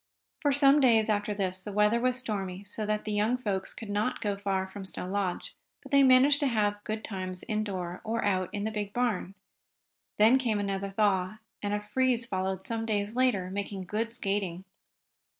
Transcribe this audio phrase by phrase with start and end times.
[0.41, 3.91] For some days after this the weather was stormy, so that the young folks could
[3.91, 5.53] not go far from Snow Lodge.
[5.83, 9.35] But they managed to have good times indoors, or out in the big barn.
[10.17, 14.63] Then came another thaw, and a freeze followed some days later, making good skating.